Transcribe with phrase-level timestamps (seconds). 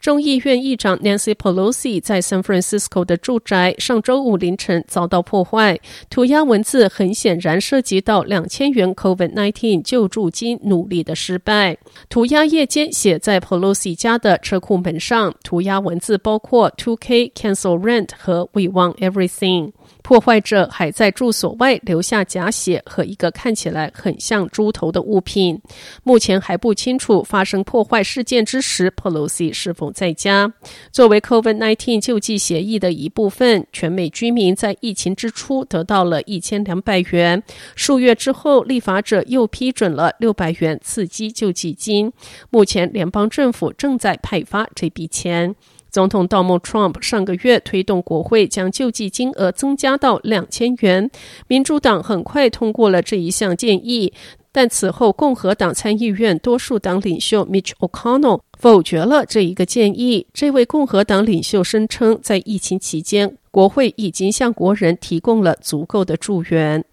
[0.00, 11.76] 众议院议长 Nancy Pelosi 在 San Francisco 的住宅上周五凌晨遭到破坏，涂鸦文字很显然涉及到两千元 COVID-19 救助金努力的失败。
[12.08, 19.72] 涂鸦夜间写在 Pelosi 家的车库门上，涂鸦文字包括 2K Cancel Rent 和 We Want Everything。
[20.08, 25.60] 破坏者还在住所外留下假血和一个看起来很像猪头的物品。
[26.02, 30.50] 目前还不清楚发生破坏事件之时，Pelosi 是否在家。
[30.90, 37.42] 作为 COVID-19 救济协议的一部分，全美居民在疫情之初得到了一千两百元。
[37.76, 42.10] 数月之后，立法者又批准了六百元刺激救济金。
[42.48, 45.54] 目前，联邦政府正在派发这笔钱。
[45.98, 51.10] 总统 Donald Trump 上个月推动国会将救济金额增加到两千元，
[51.48, 54.12] 民主党很快通过了这一项建议，
[54.52, 60.28] 但此后共和党参议院多数党领袖 Mitch McConnell 否决了这一个建议。
[60.32, 66.84] 这位共和党领袖声称，在疫情期间，国会已经向国人提供了足够的助援。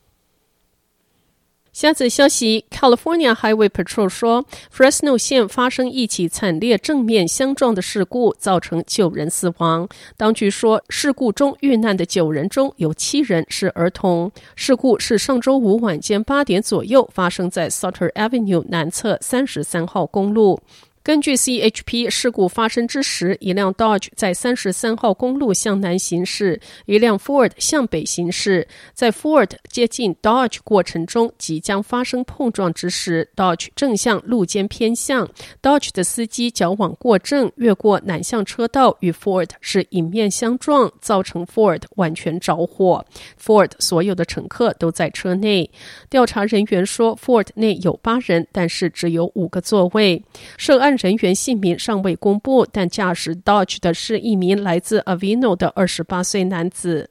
[1.75, 9.89] 下次消息，California Highway Patrol 说，Fresno 县发生一起惨烈正面相撞的事故，造成九人死亡。
[10.15, 14.31] 当局说，事故中遇难的九人中有七人是儿童。
[14.55, 20.61] 事故是上周五晚间八点左右发生在 Sutter Avenue 南侧三十三号公路。
[21.05, 28.67] 根据 CHP，事故发生之时，一辆 Dodge 在三十三号公路向南行驶，一辆 Ford 向北行驶。
[28.95, 35.29] 在 Ford 接近 Dodge 过程中，即将发生碰撞之时，Dodge 正向路肩偏向
[35.61, 43.05] ，Dodge 的司机矫枉过正，越过南向车道，与 Ford 是迎面相撞，造成 Ford 完全着火。
[43.39, 45.69] Ford 所有的乘客都在车内。
[46.09, 50.19] 调查人员说，Ford 内有八人，但是只有五个座位。
[50.57, 57.09] 涉案人员姓名尚未公布，但驾驶 Dodge 的是一名来自 Avino 的二十八岁男子。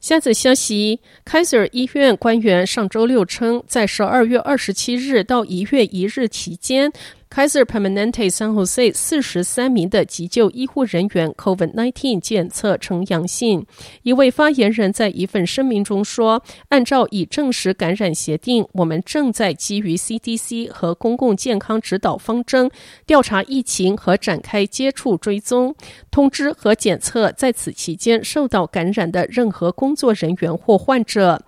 [0.00, 6.92] 下则消息，Kaiser 医院官员上周六称，在十二月二十七日到一月一日期间。
[7.32, 13.64] Kaiser Permanente San Jose 四十三名的急救医护人员 COVID-19 检测呈阳性。
[14.02, 22.70] 一位发言人在一份声明中说：“按照已证实感染协定，我们正在基于 CDC 和公共健康指导方针
[23.06, 25.74] 调查疫情和展开接触追踪、
[26.10, 31.42] 通知和检测在此期间受到感染的任何工作人员或患者。”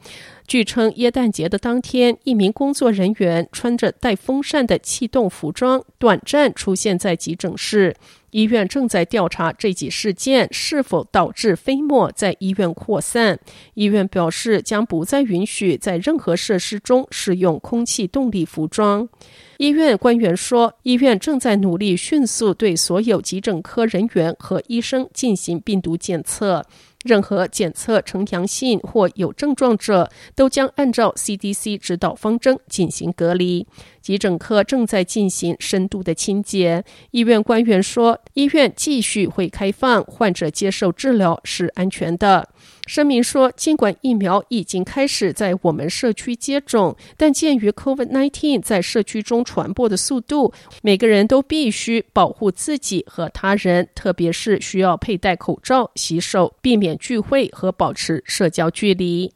[0.47, 7.97] 据称，耶诞节的当天，一名工作人员穿着带风扇的气动服装，短暂出现在急诊室。
[8.31, 13.39] 医院正在调查这起事件是否导致飞沫在医院扩散。
[13.75, 19.09] 医院表示，将不再允许在任何设施中使用空气动力服装。
[19.59, 26.67] 医院官员说，医院正在努力迅速对所有急诊科人员和医生进行病毒检测。
[27.05, 33.67] 任何检测呈阳性或有症状者，都将按照 CDC 指导方针进行隔离。
[34.01, 36.85] 急诊科正在进行深度的清洁。
[37.11, 42.49] 医院官员说，医院继续会开放，患者接受治疗是安全的。
[42.87, 50.53] 声明说，尽管疫苗已经开始在我们社区接种，但鉴于 COVID-19 在社区中传播的速度，
[50.83, 59.33] 每个人都必须保护自己和他人，特别是需要佩戴口罩、洗手、避免聚会和保持社交距离。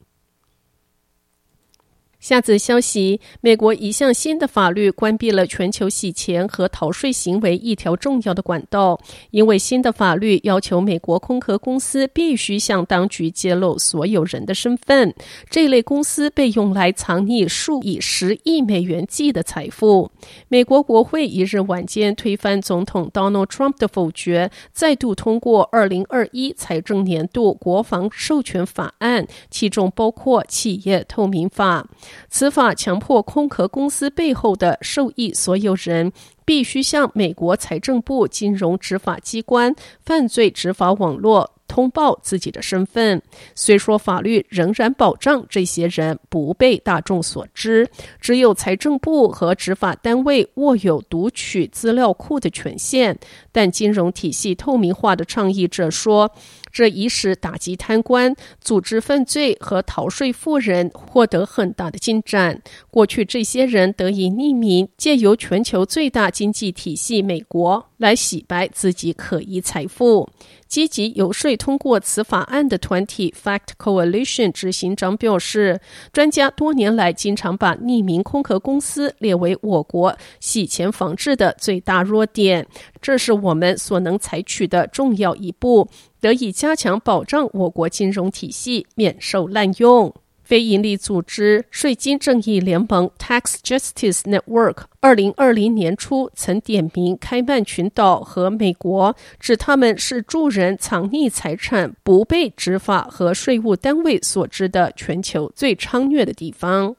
[2.20, 9.00] 下则消息：美国一项新的法律关闭了全球洗钱和逃税行为一条重要的管道，
[9.30, 15.14] 因为新的法律要求美国空壳公司必须向当局揭露所有人的身份。
[15.48, 20.10] 这类公司被用来藏匿数以十亿美元计的财富。
[20.48, 31.86] 美国国会一日晚间推翻总统 Donald Trump 的否决，再度通过二零二一财政年度国防授权法案，其中包括企业透明法。
[32.28, 36.12] 此法强迫空壳公司背后的受益所有人
[36.44, 43.22] 必须向美国财政部金融执法机关、犯罪执法网络、通报自己的身份。
[43.54, 47.88] 虽说法律仍然保障这些人不被大众所知，
[48.20, 53.16] 只有财政部和执法单位握有读取资料库的权限，
[53.52, 56.32] 但金融体系透明化的倡议者说，
[56.72, 62.60] 这已使打击贪官、组织犯罪和逃税富人获得很大的进展。
[62.90, 70.28] 过去，这些人得以匿名，借由全球最大经济体系美国来洗白自己可疑财富。
[70.68, 75.80] 积极游说通过此法案的团体 Fact Coalition 执行长表示，
[76.12, 82.66] 专家多年来经常把匿名空壳公司列为我国洗钱防治的最大弱点。
[83.00, 85.88] 这是我们所能采取的重要一步，
[86.20, 90.14] 得以加强保障我国金融体系免受滥用。
[90.48, 106.96] 非营利组织税金正义联盟 （Tax Justice Network） 二零二零年初曾点名开曼群岛和美国，指他们是助人藏匿财产、不被执法和税务单位所知的全球最猖獗的地方。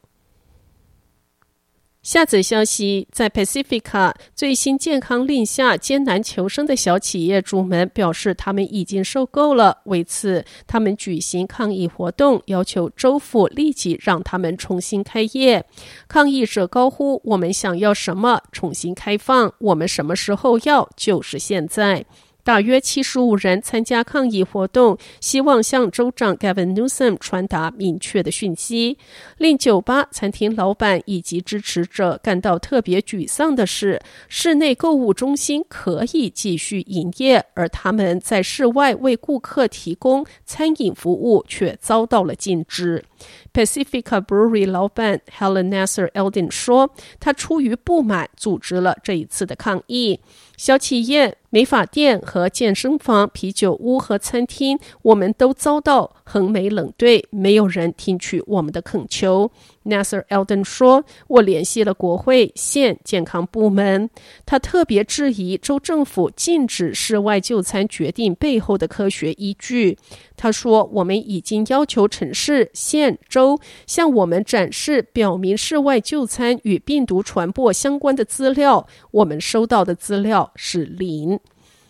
[2.09, 9.77] 下则消息，在 Pacifica 最新健康令下艰难求生的小企业主们表示，他们已经受够了。
[9.83, 15.63] 为此，他们举行抗议活动，要求州府立即让他们重新开业。
[16.07, 18.41] 抗议者高呼：“我们想要什么？
[18.51, 19.53] 重新开放。
[19.59, 20.89] 我们什么时候要？
[20.95, 22.03] 就是现在。”
[22.43, 28.97] 大约七十五人参加抗议活动，希望向州长 Gavin Newsom 传达明确的讯息。
[29.37, 43.05] 令酒吧、餐厅老板以及支持者感到特别沮丧的是，室内购物中心可以继续营业，而他们在室外为顾客提供餐饮服务却遭到了禁止。
[43.53, 50.19] Pacifica Brewery 老板 Helen Nasser Eldin 说：“他出于不满，组织了这一次的抗议。
[50.57, 59.49] 小企业、美发店和健身房、啤酒屋和餐厅，我们都遭到横眉冷对，没有人听取我们的恳求。”
[59.85, 64.09] Nasser Eldin 说：“我联系了国会、县健康部门，
[64.45, 69.97] 他特别质疑州政府禁止室外就餐决定背后的科学依据。
[70.35, 81.39] 他说：‘我们已经要求城市、县、州向我们展示表明室外就餐与病毒传播相关的资料，我们收到的资料是零。’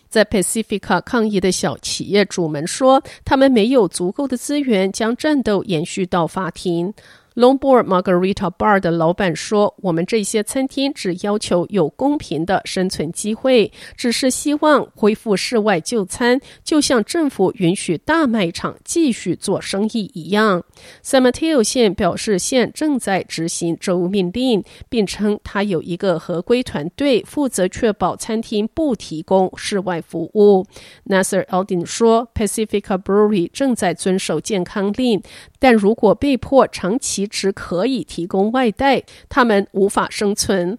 [0.08, 6.92] 在 Pacifica 抗议的小企业主们说，他们没有足够的资源将战斗延续到法庭。”
[7.40, 20.62] Longboard Margarita Bar 的老板说：“我们这些餐厅只要求有公平的生存机会，只是希望恢复室外就餐，就像政府允许大卖场继续做生意一样。”
[21.02, 30.66] San Mateo 县表示，县正在执行州命令，并称他有一个合规团队负责确保餐厅不提供室外服务。
[31.06, 35.22] Nasser Aldin 说：“Pacifica Brewery 正在遵守健康令，
[35.58, 40.78] 但如果被迫长期。”只可以提供外带，他们无法生存。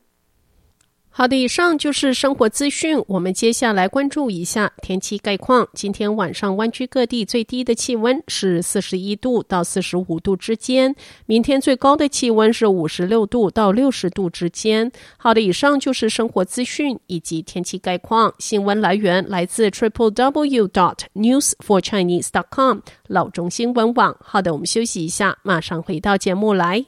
[1.13, 2.97] 好的，以上就是生活资讯。
[3.05, 5.67] 我们接下来关注一下天气概况。
[5.73, 14.89] 今天晚上湾区各地最低的气温是四十一度到四十五度之间，明天最高的气温是五十六度到六十度之间。
[15.17, 18.33] 好的，以上就是生活资讯以及天气概况。
[18.39, 24.15] 新闻来源来自 triple w dot news for chinese dot com 老中新闻网。
[24.21, 26.85] 好的，我们休息一下，马上回到节目来。